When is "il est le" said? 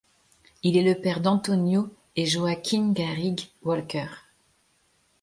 0.63-0.99